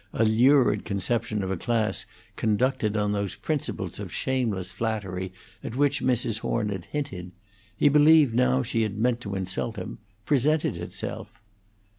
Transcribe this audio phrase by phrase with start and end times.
[0.13, 5.31] A lurid conception of a class conducted on those principles of shameless flattery
[5.63, 6.39] at which Mrs.
[6.39, 7.31] Horn had hinted
[7.77, 11.39] he believed now she had meant to insult him presented itself.